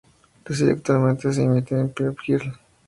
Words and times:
La 0.47 0.55
serie 0.55 0.73
actualmente 0.73 1.31
se 1.31 1.43
emite 1.43 1.75
en 1.75 1.87
Pop 1.93 2.17
Girl. 2.25 2.59